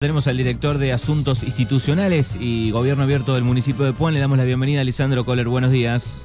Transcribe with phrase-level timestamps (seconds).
[0.00, 4.14] Tenemos al director de Asuntos Institucionales y Gobierno Abierto del municipio de Puan.
[4.14, 5.48] Le damos la bienvenida a Lisandro Kohler.
[5.48, 6.24] Buenos días.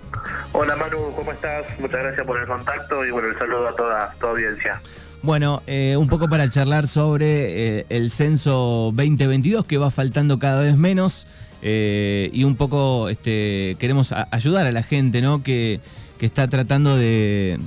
[0.52, 1.66] Hola Manu, ¿cómo estás?
[1.80, 4.80] Muchas gracias por el toda y bueno, el saludo a toda tu audiencia.
[5.24, 10.62] Bueno, eh, un poco para charlar sobre eh, el censo 2022 que va faltando cada
[10.62, 11.26] vez menos
[11.64, 15.42] eh, y un poco este, queremos ayudar a la gente, ¿no?
[15.42, 15.80] Que,
[16.20, 17.60] que está tratando de,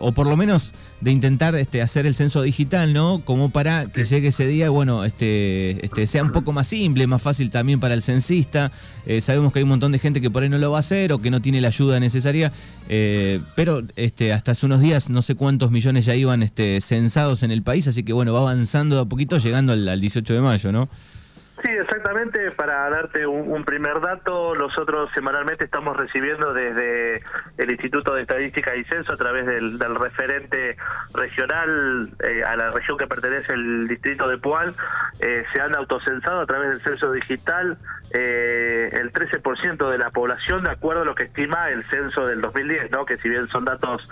[0.00, 3.20] o por lo menos de intentar este, hacer el censo digital, ¿no?
[3.24, 7.20] Como para que llegue ese día, bueno, este, este, sea un poco más simple, más
[7.20, 8.72] fácil también para el censista.
[9.04, 10.80] Eh, sabemos que hay un montón de gente que por ahí no lo va a
[10.80, 12.50] hacer o que no tiene la ayuda necesaria,
[12.88, 17.42] eh, pero este, hasta hace unos días no sé cuántos millones ya iban este, censados
[17.42, 20.40] en el país, así que bueno, va avanzando a poquito, llegando al, al 18 de
[20.40, 20.88] mayo, ¿no?
[21.62, 22.50] Sí, exactamente.
[22.50, 27.22] Para darte un, primer dato, nosotros semanalmente estamos recibiendo desde
[27.56, 30.76] el Instituto de Estadística y Censo a través del, referente
[31.14, 34.74] regional eh, a la región que pertenece el distrito de Pual,
[35.20, 37.78] eh, se han autocensado a través del censo digital
[38.10, 42.40] eh, el 13% de la población de acuerdo a lo que estima el censo del
[42.42, 43.06] 2010, ¿no?
[43.06, 44.06] que si bien son datos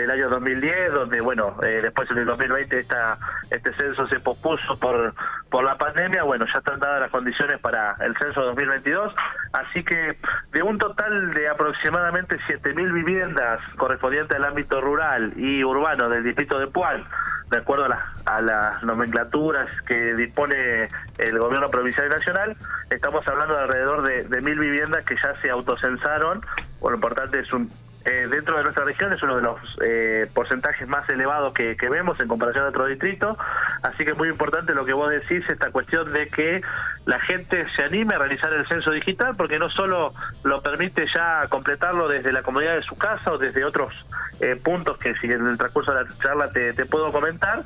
[0.00, 3.18] del año 2010, donde bueno, eh, después en el 2020 esta,
[3.50, 5.14] este censo se pospuso por,
[5.50, 9.14] por la pandemia, bueno, ya están dadas las condiciones para el censo 2022,
[9.52, 10.16] así que
[10.52, 16.58] de un total de aproximadamente 7.000 viviendas correspondientes al ámbito rural y urbano del distrito
[16.58, 17.04] de Pual,
[17.50, 17.86] de acuerdo
[18.26, 22.56] a, las nomenclaturas que dispone el gobierno provincial y nacional,
[22.90, 26.44] estamos hablando de alrededor de, mil viviendas que ya se autocensaron.
[26.82, 27.70] Lo importante es un
[28.08, 32.18] eh, dentro de nuestra región es uno de los eh, porcentajes más elevados que, vemos
[32.20, 33.36] en comparación a otro distrito,
[33.82, 36.62] así que es muy importante lo que vos decís, esta cuestión de que
[37.04, 41.46] la gente se anime a realizar el censo digital, porque no solo lo permite ya
[41.48, 43.92] completarlo desde la comunidad de su casa o desde otros
[44.40, 47.62] eh, puntos que si en el transcurso de la charla te, te puedo comentar,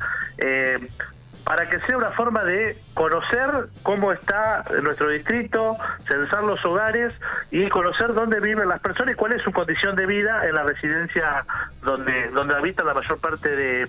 [1.45, 5.77] para que sea una forma de conocer cómo está nuestro distrito,
[6.07, 7.13] censar los hogares
[7.51, 10.63] y conocer dónde viven las personas y cuál es su condición de vida en la
[10.63, 11.45] residencia
[11.83, 13.89] donde donde habitan la mayor parte de,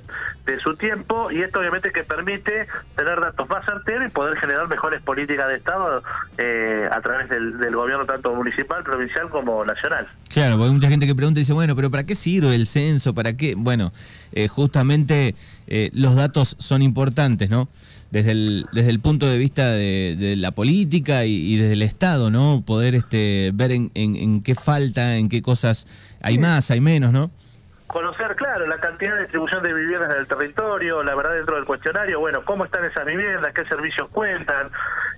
[0.64, 5.02] su tiempo y esto obviamente que permite tener datos más certeros y poder generar mejores
[5.02, 6.04] políticas de Estado
[6.38, 10.08] eh, a través del, del, gobierno tanto municipal, provincial como nacional.
[10.30, 12.68] Claro, porque hay mucha gente que pregunta y dice, bueno, pero ¿para qué sirve el
[12.68, 13.14] censo?
[13.14, 13.56] ¿Para qué?
[13.58, 13.92] Bueno,
[14.32, 15.36] eh, justamente
[15.68, 17.70] eh, los datos son importantes, ¿no?
[18.12, 22.64] Desde el, desde el punto de vista de, la política y, desde el Estado, ¿no?
[22.66, 25.88] Poder este, ver en, en, qué falta, en qué cosas
[26.22, 27.32] hay más, hay menos, ¿no?
[27.94, 31.66] conocer, claro, la cantidad de distribución de viviendas en el territorio, la verdad dentro del
[31.66, 34.72] cuestionario, bueno, cómo están esas viviendas, qué servicios cuentan,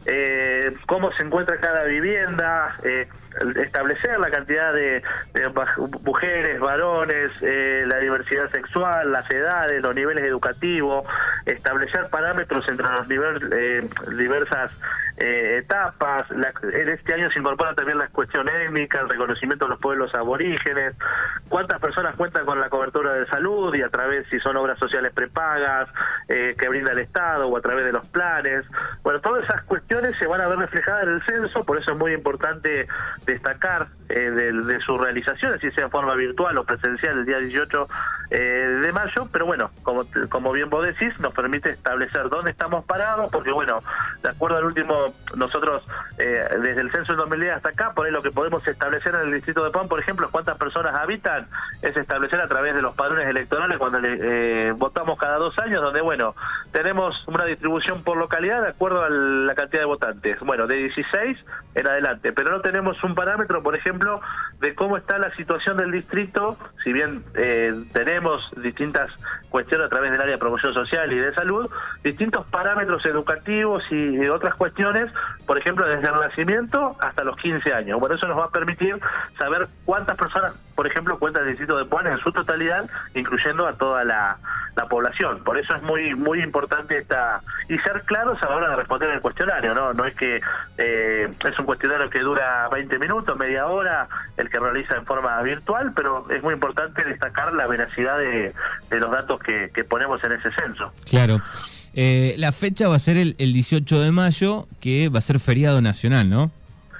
[0.05, 3.07] eh, cómo se encuentra cada vivienda, eh,
[3.57, 5.03] establecer la cantidad de,
[6.03, 11.05] mujeres, varones, eh, la diversidad sexual, las edades, los niveles educativos,
[11.45, 13.87] establecer parámetros entre las eh,
[14.17, 14.71] diversas
[15.17, 16.25] eh, etapas.
[16.31, 20.95] en este año se incorpora también la cuestión étnica, el reconocimiento de los pueblos aborígenes,
[21.49, 25.11] cuántas personas cuentan con la cobertura de salud y a través si son obras sociales
[25.13, 25.89] prepagas
[26.27, 28.65] que brinda el Estado o a través de los planes.
[29.03, 31.97] Bueno, todas esas cuestiones se van a ver reflejadas en el censo, por eso es
[31.97, 32.87] muy importante
[33.25, 37.87] destacar eh, de, su realización, así sea en forma virtual o presencial el día 18
[38.29, 38.37] eh,
[38.83, 43.31] de mayo, pero bueno, como, como bien vos decís, nos permite establecer dónde estamos parados,
[43.31, 43.79] porque bueno,
[44.21, 44.95] de acuerdo al último,
[45.35, 45.83] nosotros
[46.19, 49.21] eh, desde el censo del 2010 hasta acá, por ahí lo que podemos establecer en
[49.21, 51.47] el distrito de Pan, por ejemplo, cuántas personas habitan,
[51.81, 56.01] es establecer a través de los padrones electorales cuando le, votamos cada dos años, donde
[56.01, 56.35] bueno,
[56.71, 61.37] tenemos una distribución por localidad de acuerdo a la cantidad de votantes, bueno, de 16
[61.73, 63.94] en adelante, pero no tenemos un parámetro, por ejemplo,
[64.59, 69.11] de cómo está la situación del distrito, si bien eh, tenemos distintas
[69.49, 71.69] cuestiones a través del área de promoción social y de salud,
[72.03, 75.11] distintos parámetros educativos y otras cuestiones,
[75.45, 77.99] por ejemplo, desde el nacimiento hasta los 15 años.
[77.99, 78.97] Bueno, eso nos va a permitir
[79.37, 83.73] saber cuántas personas, por ejemplo, cuenta el distrito de Puan en su totalidad, incluyendo a
[83.73, 84.37] toda la,
[84.83, 85.43] población.
[85.43, 89.09] Por eso es muy muy importante esta y ser claros a la hora de responder
[89.09, 89.93] el cuestionario, ¿no?
[89.93, 90.41] No es que
[90.77, 94.07] eh, es un cuestionario que dura 20 minutos, media hora,
[94.37, 98.53] el que realiza en forma virtual, pero es muy importante destacar la veracidad de,
[98.91, 100.91] los datos que, ponemos en ese censo.
[101.09, 101.41] Claro.
[101.93, 105.81] Eh, la fecha va a ser el, 18 de mayo, que va a ser feriado
[105.81, 106.51] nacional, ¿no?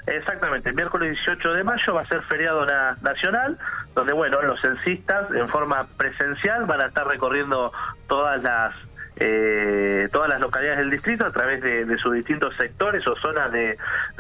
[0.08, 2.66] Exactamente, el miércoles 18 de mayo va a ser feriado
[3.02, 3.58] nacional,
[3.96, 7.72] donde bueno, los censistas en forma presencial van a estar recorriendo
[8.08, 8.76] todas las
[9.18, 13.78] eh, todas las localidades del distrito a través de, sus distintos sectores o zonas de,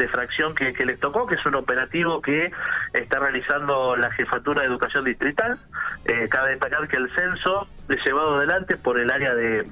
[0.09, 2.51] fracción que, les tocó, que es un operativo que
[2.93, 5.59] está realizando la Jefatura de Educación Distrital.
[6.05, 9.67] Eh, cabe destacar que el censo es llevado adelante por el área de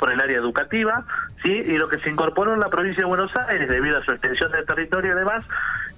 [0.00, 1.04] por el área educativa,
[1.44, 1.52] ¿sí?
[1.52, 4.50] y lo que se incorporó en la provincia de Buenos Aires, debido a su extensión
[4.50, 5.44] de territorio y demás,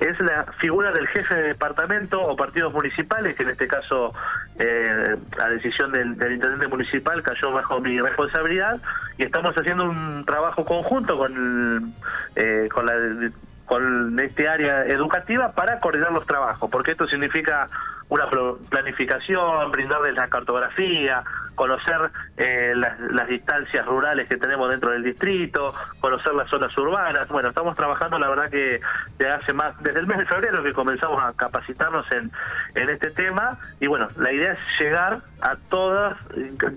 [0.00, 4.12] es la figura del jefe de departamento o partidos municipales, que en este caso
[4.58, 8.80] eh, la decisión del, intendente municipal cayó bajo mi responsabilidad,
[9.18, 11.94] y estamos haciendo un trabajo conjunto con,
[12.34, 17.68] eh, con este área educativa para coordinar los trabajos, porque esto significa
[18.08, 18.26] una
[18.68, 21.22] planificación, brindarles la cartografía,
[21.54, 27.28] conocer eh, las, distancias rurales que tenemos dentro del distrito, conocer las zonas urbanas.
[27.28, 28.80] Bueno, estamos trabajando, la verdad que
[29.18, 32.30] desde hace más, desde el mes de febrero que comenzamos a capacitarnos en,
[32.74, 36.16] en este tema y bueno, la idea es llegar a todas,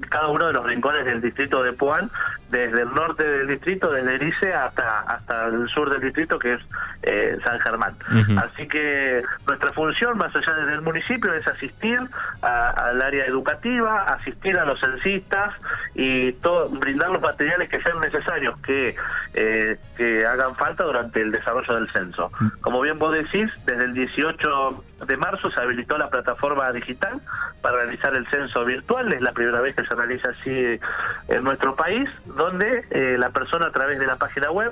[0.10, 2.10] cada uno de los rincones del distrito de Puan,
[2.56, 6.62] desde el norte del distrito, desde Erice hasta, hasta el sur del distrito, que es
[7.04, 7.96] eh, San Germán.
[8.38, 12.00] Así que nuestra función, más allá del municipio, es asistir
[12.42, 15.54] al área educativa, asistir a los censistas
[15.96, 18.96] y todo, brindar los materiales que sean necesarios que,
[19.34, 22.32] eh, que hagan falta durante el desarrollo del censo.
[22.40, 22.48] Mm.
[22.62, 27.22] Como bien vos decís, desde el 18 de marzo se habilitó la plataforma digital
[27.62, 30.80] para realizar el censo virtual, es la primera vez que se realiza así
[31.28, 34.72] en nuestro país, donde eh, la persona a través de la página web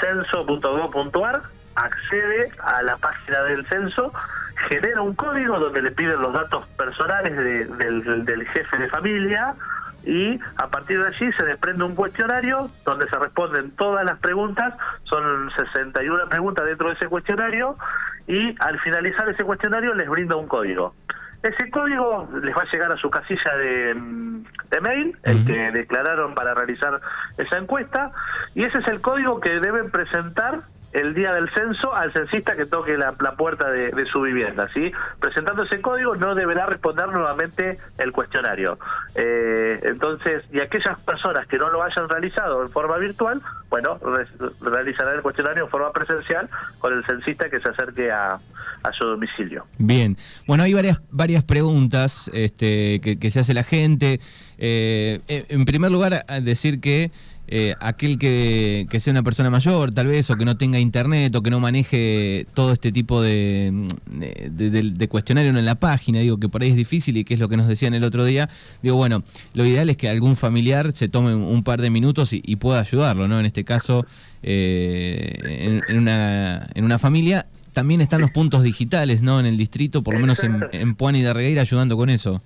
[0.00, 1.42] censo.gov.ar
[1.74, 4.12] accede a la página del censo
[4.68, 9.54] genera un código donde le piden los datos personales del, jefe de familia
[10.04, 14.74] y a partir de allí se desprende un cuestionario donde se responden todas las preguntas,
[15.04, 17.76] son 61 preguntas dentro de ese cuestionario
[18.28, 20.94] y al finalizar ese cuestionario les brinda un código.
[21.42, 23.94] Ese código les va a llegar a su casilla de,
[24.70, 27.00] de mail, el que declararon para realizar
[27.36, 28.10] esa encuesta,
[28.54, 30.62] y ese es el código que deben presentar
[30.92, 34.90] el día del censo al censista que toque la, puerta de, su vivienda, ¿sí?
[35.20, 38.78] Presentando ese código no deberá responder nuevamente el cuestionario.
[39.14, 44.00] Eh, entonces, y aquellas personas que no lo hayan realizado en forma virtual, bueno,
[44.60, 46.48] realizarán el cuestionario en forma presencial
[46.78, 48.40] con el censista que se acerque a,
[48.98, 49.66] su domicilio.
[49.76, 54.18] Bien, bueno, hay varias, varias preguntas este, que, se hace la gente.
[54.56, 57.10] Eh, en primer lugar, decir que
[57.50, 61.42] eh, aquel que, sea una persona mayor, tal vez, o que no tenga internet, o
[61.42, 66.60] que no maneje todo este tipo de, de, cuestionario en la página, digo que por
[66.60, 68.50] ahí es difícil y que es lo que nos decían el otro día,
[68.82, 69.24] digo, bueno,
[69.54, 73.28] lo ideal es que algún familiar se tome un, par de minutos y, pueda ayudarlo,
[73.28, 73.40] ¿no?
[73.40, 74.04] En este caso,
[74.42, 77.46] eh, en, una, en una familia.
[77.72, 79.40] También están los puntos digitales, ¿no?
[79.40, 82.42] En el distrito, por lo menos en, en y de Regueira, ayudando con eso.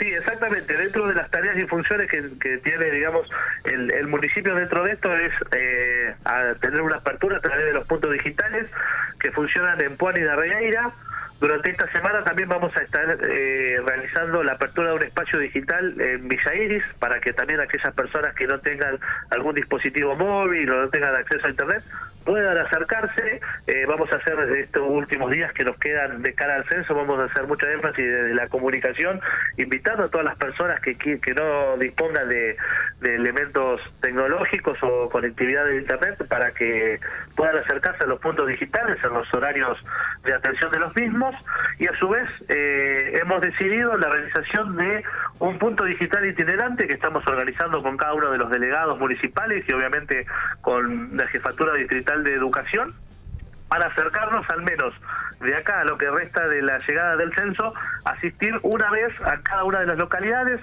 [0.00, 0.74] Sí, exactamente.
[0.74, 3.28] Dentro de las tareas y funciones que, tiene, digamos,
[3.64, 6.14] el, municipio dentro de esto es eh,
[6.60, 8.66] tener una apertura a través de los puntos digitales
[9.20, 10.90] que funcionan en Puan y Regueira.
[11.38, 15.94] Durante esta semana también vamos a estar eh, realizando la apertura de un espacio digital
[16.00, 18.98] en Villa Iris para que también aquellas personas que no tengan
[19.30, 21.82] algún dispositivo móvil o no tengan acceso a Internet
[22.24, 23.40] puedan acercarse.
[23.66, 27.18] Eh, vamos a hacer estos últimos días que nos quedan de cara al censo, vamos
[27.18, 29.20] a hacer mucha énfasis desde la comunicación,
[29.56, 32.56] invitando a todas las personas que, que, no dispongan de,
[33.02, 37.00] elementos tecnológicos o conectividad de Internet para que
[37.34, 39.78] puedan acercarse a los puntos digitales en los horarios
[40.24, 41.34] de atención de los mismos
[41.78, 45.02] y a su vez eh, hemos decidido la realización de
[45.40, 49.72] un punto digital itinerante que estamos organizando con cada uno de los delegados municipales y
[49.72, 50.26] obviamente
[50.60, 52.94] con la jefatura distrital de educación
[53.68, 54.92] para acercarnos al menos
[55.40, 59.40] de acá a lo que resta de la llegada del censo, asistir una vez a
[59.42, 60.60] cada una de las localidades.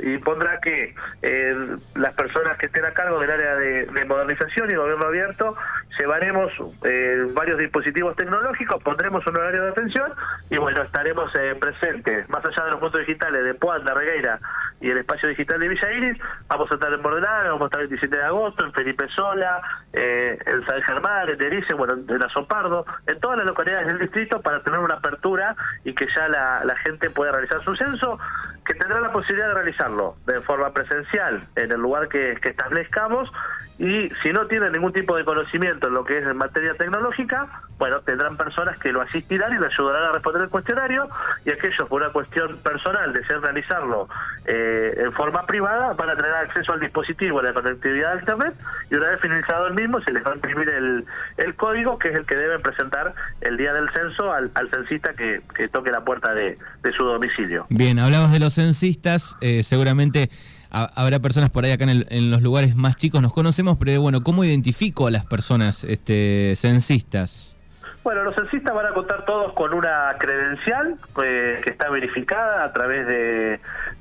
[0.00, 4.74] Y pondrá que eh, las personas que estén a cargo del área de, modernización y
[4.74, 5.56] gobierno abierto
[5.98, 6.52] llevaremos
[6.84, 10.12] eh, varios dispositivos tecnológicos, pondremos un horario de atención
[10.50, 14.38] y bueno, estaremos eh, presentes, más allá de los puntos digitales de Puan, de Regueira
[14.80, 17.80] y el espacio digital de Villa Iris, vamos a estar en Bordelán, vamos a estar
[17.80, 22.84] el 17 de agosto, en Felipe Sola, en San Germán, en Terice, bueno, en Azopardo,
[23.06, 27.10] en todas las localidades del distrito para tener una apertura y que ya la, gente
[27.10, 28.18] pueda realizar su censo
[28.66, 33.30] que tendrá la posibilidad de realizarlo de forma presencial en el lugar que, establezcamos
[33.78, 37.62] y si no tienen ningún tipo de conocimiento en lo que es en materia tecnológica,
[37.78, 41.08] bueno, tendrán personas que lo asistirán y le ayudarán a responder el cuestionario
[41.44, 44.08] y aquellos por una cuestión personal desean realizarlo
[44.46, 48.54] eh, en forma privada van a tener acceso al dispositivo, a la conectividad a Internet
[48.90, 51.04] y una vez finalizado el mismo se les va a imprimir el,
[51.36, 55.12] el código que es el que deben presentar el día del censo al, al censista
[55.12, 57.66] que, que toque la puerta de, de su domicilio.
[57.68, 60.28] Bien, hablamos de los censistas, eh, seguramente
[60.70, 64.44] habrá personas por ahí acá en, los lugares más chicos, nos conocemos, pero bueno, ¿cómo
[64.44, 67.56] identifico a las personas este, censistas?
[68.02, 72.72] Bueno, los censistas van a contar todos con una credencial eh, que está verificada a
[72.72, 73.60] través de,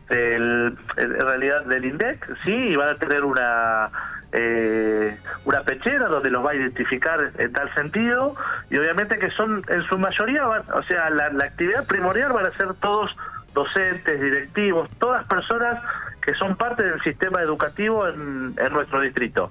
[0.09, 3.89] en realidad del INDEC, sí, y van a tener una
[4.37, 8.35] eh, una pechera donde los va a identificar en tal sentido
[8.69, 12.73] y obviamente que son en su mayoría, o sea, la, actividad primordial van a ser
[12.75, 13.15] todos
[13.55, 15.81] docentes, directivos, todas personas
[16.21, 19.49] que son parte del sistema educativo en, nuestro distrito.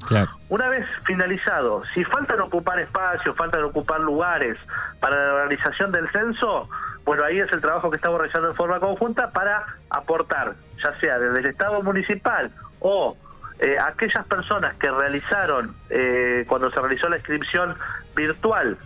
[0.49, 4.59] Una vez finalizado, si faltan ocupar espacios, faltan ocupar lugares
[5.01, 6.69] para la organización del censo,
[7.05, 11.19] bueno, ahí es el trabajo que estamos realizando en forma conjunta para aportar, ya sea
[11.19, 13.17] desde el Estado municipal o
[13.61, 17.77] eh, aquellas personas que realizaron, eh, cuando se realizó la inscripción
[18.17, 18.77] virtual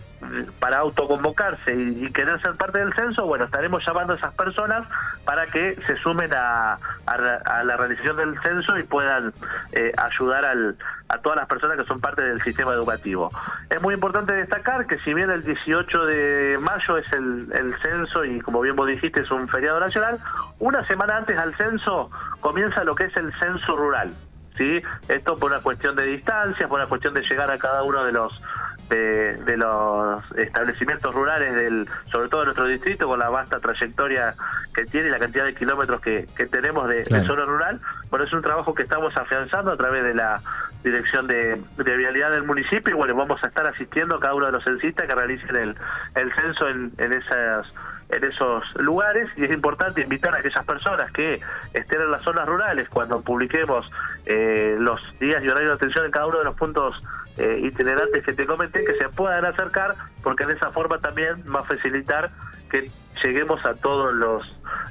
[0.59, 4.87] para autoconvocarse y, querer ser parte del censo, bueno, estaremos llamando a esas personas
[5.25, 9.33] para que se sumen a, la realización del censo y puedan
[9.71, 13.31] eh, ayudar a todas las personas que son parte del sistema educativo.
[13.69, 18.25] Es muy importante destacar que si bien el 18 de mayo es el, el censo
[18.25, 20.19] y como bien vos dijiste es un feriado nacional,
[20.59, 22.09] una semana antes al censo
[22.41, 24.13] comienza lo que es el censo rural.
[24.59, 24.81] ¿sí?
[25.07, 28.11] Esto por una cuestión de distancia, por una cuestión de llegar a cada uno de
[28.11, 28.41] los
[28.89, 34.33] de, los establecimientos rurales, del sobre todo de nuestro distrito, con la vasta trayectoria
[34.73, 37.79] que tiene y la cantidad de kilómetros que, tenemos de, zona rural.
[38.09, 40.41] Bueno, es un trabajo que estamos afianzando a través de la
[40.83, 44.53] Dirección de, Vialidad del municipio y bueno, vamos a estar asistiendo a cada uno de
[44.53, 45.75] los censistas que realicen el,
[46.15, 47.67] el censo en, en esas
[48.09, 51.39] en esos lugares y es importante invitar a aquellas personas que
[51.73, 53.89] estén en las zonas rurales cuando publiquemos
[54.25, 56.99] eh, los días y horarios de atención en cada uno de los puntos
[57.39, 61.61] eh, itinerantes que te comenté que se puedan acercar porque de esa forma también va
[61.61, 62.31] a facilitar
[62.69, 62.91] que
[63.23, 64.43] lleguemos a todos los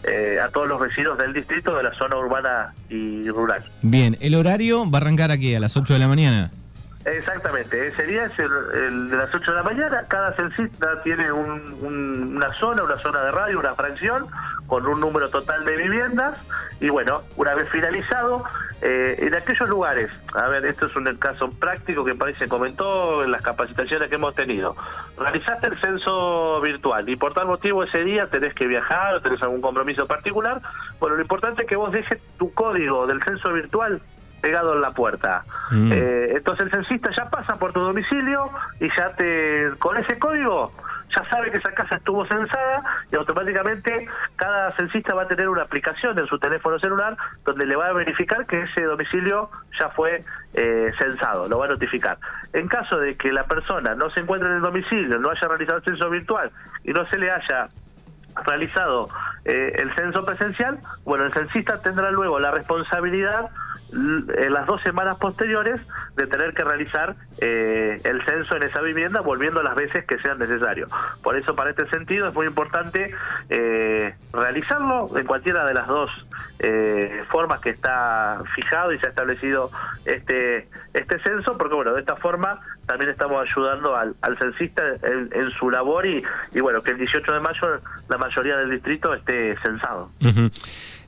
[0.05, 3.65] eh, a todos los vecinos del distrito de la zona urbana y rural.
[3.83, 6.51] Bien, el horario va a arrancar aquí a las 8 de la mañana.
[7.17, 12.53] Exactamente, ese día es el, de las 8 de la mañana, cada censista tiene una
[12.61, 14.27] zona, una zona de radio, una fracción,
[14.67, 16.39] con un número total de viviendas,
[16.81, 18.45] y bueno, una vez finalizado,
[18.83, 23.31] eh, en aquellos lugares, a ver, esto es un caso práctico que parece comentó en
[23.31, 24.77] las capacitaciones que hemos tenido,
[25.17, 29.43] realizaste el censo virtual y por tal motivo ese día tenés que viajar o tenés
[29.43, 30.61] algún compromiso particular,
[31.01, 34.03] bueno, lo importante es que vos dejes tu código del censo virtual
[34.41, 35.45] pegado en la puerta.
[35.71, 35.93] Mm.
[35.93, 40.73] Eh, entonces el censista ya pasa por tu domicilio y ya te con ese código
[41.17, 45.63] ya sabe que esa casa estuvo censada y automáticamente cada censista va a tener una
[45.63, 50.25] aplicación en su teléfono celular donde le va a verificar que ese domicilio ya fue
[50.55, 52.19] eh, censado, lo va a notificar.
[52.53, 55.79] En caso de que la persona no se encuentre en el domicilio, no haya realizado
[55.79, 56.51] el censo virtual
[56.85, 57.69] y no se le haya
[58.45, 59.09] realizado
[59.45, 63.51] eh, el censo presencial, bueno, el censista tendrá luego la responsabilidad
[63.93, 65.81] en las dos semanas posteriores
[66.17, 70.39] de tener que realizar eh, el censo en esa vivienda volviendo las veces que sean
[70.39, 70.91] necesarios.
[71.23, 73.15] Por eso para este sentido es muy importante
[73.49, 76.11] eh, realizarlo en cualquiera de las dos
[76.59, 79.71] eh, formas que está fijado y se ha establecido
[80.05, 85.71] este este censo, porque bueno, de esta forma también estamos ayudando al, censista en, su
[85.71, 90.11] labor y, y bueno, que el 18 de mayo la mayoría del distrito esté censado.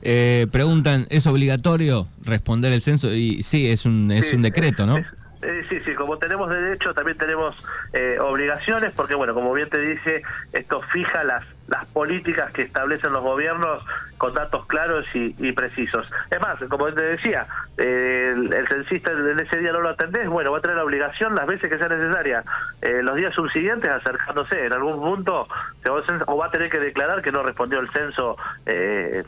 [0.03, 3.13] Eh, preguntan, ¿es obligatorio responder el censo?
[3.13, 4.97] Y sí, es un, es un decreto, ¿no?
[5.41, 9.79] Eh, sí, sí, como tenemos derecho, también tenemos eh, obligaciones, porque bueno, como bien te
[9.79, 10.21] dije,
[10.53, 13.83] esto fija las, las políticas que establecen los gobiernos
[14.19, 16.07] con datos claros y, precisos.
[16.29, 20.59] Es más, como te decía, el, censista en ese día no lo atendés, bueno, va
[20.59, 22.43] a tener la obligación las veces que sea necesaria,
[22.83, 25.47] eh, los días subsiguientes acercándose, en algún punto
[25.83, 29.25] se va o va a tener que declarar que no respondió el censo en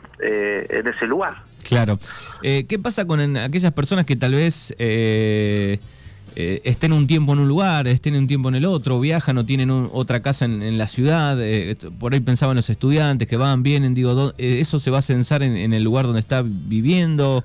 [0.86, 1.42] ese lugar.
[1.66, 1.98] Claro.
[2.40, 4.72] ¿Qué pasa con aquellas personas que tal vez...
[6.36, 9.38] Eh, eh, estén un tiempo en un lugar, estén un tiempo en el otro, viajan
[9.38, 11.36] o tienen otra casa en, la ciudad.
[11.40, 15.02] Eh, por ahí pensaban los estudiantes que van, vienen, digo, eh, ¿eso se va a
[15.02, 17.44] censar en, el lugar donde está viviendo?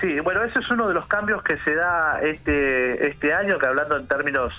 [0.00, 3.66] Sí, bueno, ese es uno de los cambios que se da este, este año, que
[3.66, 4.52] hablando en términos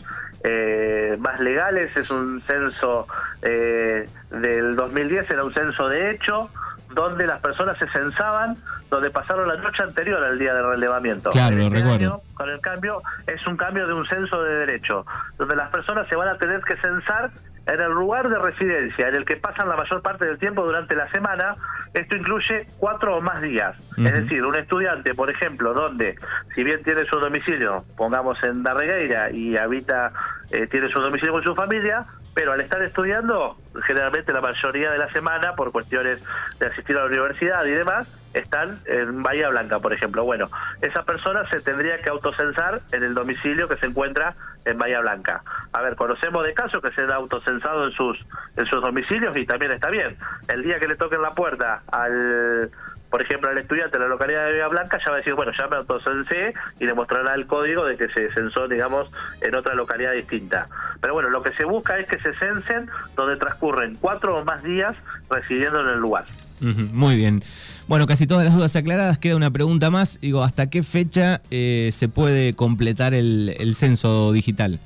[1.20, 3.08] más legales, es un censo
[3.42, 6.50] del 2010, era un censo de hecho,
[6.94, 8.56] donde las personas se censaban,
[8.90, 11.30] donde pasaron la noche anterior al día de relevamiento.
[11.30, 12.22] Claro, lo este recuerdo.
[12.34, 15.06] con el cambio, es un cambio de un censo de derecho,
[15.38, 17.32] donde las personas se van a tener que censar
[17.68, 20.96] en el lugar de residencia en el que pasan la mayor parte del tiempo durante
[20.96, 21.56] la semana,
[21.94, 23.76] esto incluye cuatro o más días.
[23.98, 26.16] Es decir, un estudiante, por ejemplo, donde,
[26.56, 30.12] si bien tiene su domicilio, pongamos en Darregueira y habita,
[30.52, 34.98] eh, tiene su domicilio con su familia, pero al estar estudiando, generalmente la mayoría de
[34.98, 36.24] la semana, por cuestiones
[36.60, 40.24] de asistir a la universidad y demás, están en Bahía Blanca, por ejemplo.
[40.24, 40.50] Bueno,
[40.82, 45.44] esa persona se tendría que autocensar en el domicilio que se encuentra en Bahía Blanca.
[45.74, 48.18] A ver, conocemos de casos que se han autocensado en sus,
[48.56, 50.16] en sus domicilios y también está bien.
[50.48, 52.72] El día que le toquen la puerta al
[53.12, 55.52] por ejemplo, al estudiante de la localidad de Vega Blanca ya va a decir, bueno,
[55.58, 59.76] ya me autocensé y le mostrará el código de que se censó, digamos, en otra
[59.76, 60.70] localidad distinta.
[61.02, 64.64] Pero bueno, lo que se busca es que se censen donde transcurren cuatro o más
[64.64, 64.96] días
[65.30, 66.24] residiendo en el lugar.
[66.62, 67.44] muy bien.
[67.88, 69.18] Bueno, casi todas las dudas aclaradas.
[69.18, 70.18] Queda una pregunta más.
[70.22, 74.80] Digo, ¿hasta qué fecha eh, se puede completar el, censo digital?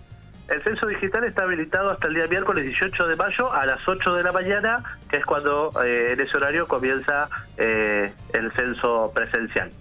[0.48, 4.14] El censo digital está habilitado hasta el día miércoles 18 de mayo a las 8
[4.14, 9.72] de la mañana, que es cuando eh, en ese horario comienza eh, el censo presencial.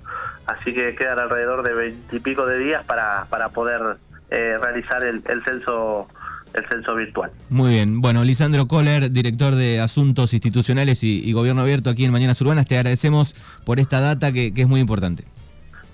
[0.46, 3.98] Así que quedan alrededor de veintipico de días para, para poder
[4.30, 6.08] realizar el, el censo
[6.54, 7.30] el censo virtual.
[7.50, 8.00] Muy bien.
[8.00, 12.76] Bueno, Lisandro Kohler, director de Asuntos Institucionales y, Gobierno Abierto aquí en Mañanas Urbanas, te
[12.76, 15.24] agradecemos por esta data que es muy importante.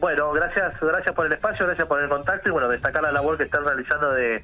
[0.01, 3.37] Bueno, gracias, gracias por el espacio, gracias por el contacto y bueno, destacar la labor
[3.37, 4.43] que están realizando de,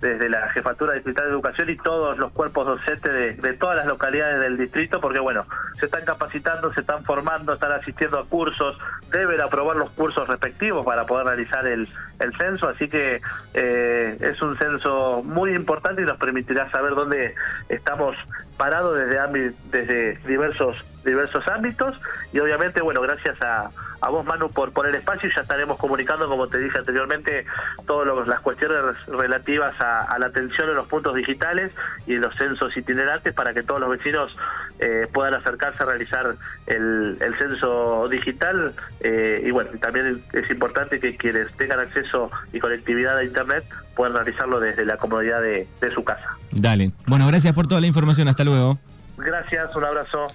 [0.00, 4.38] desde la Jefatura Distrital de Educación y todos los cuerpos docentes de, todas las localidades
[4.40, 5.46] del distrito, porque bueno,
[5.78, 8.76] se están capacitando, se están formando, están asistiendo a cursos,
[9.10, 11.88] deben aprobar los cursos respectivos para poder realizar el,
[12.20, 13.20] el censo, así que
[13.54, 17.34] eh, es un censo muy importante y nos permitirá saber dónde
[17.68, 18.16] estamos
[18.56, 21.98] parados desde, desde diversos diversos ámbitos.
[22.32, 23.70] Y obviamente, bueno, gracias a,
[24.00, 25.28] a vos Manu por poner espacio.
[25.28, 27.46] Y ya estaremos comunicando, como te dije anteriormente,
[27.86, 31.72] todas las cuestiones relativas a, la atención en los puntos digitales
[32.06, 34.36] y los censos itinerantes para que todos los vecinos
[34.78, 38.74] eh, puedan acercarse a realizar el, censo digital.
[39.00, 42.07] Eh, y bueno, también es importante que quienes tengan acceso
[42.52, 46.36] y conectividad a Internet puedan realizarlo desde la comodidad de, de su casa.
[46.52, 46.92] Dale.
[47.06, 48.28] Bueno, gracias por toda la información.
[48.28, 48.78] Hasta luego.
[49.16, 50.28] Gracias, un abrazo.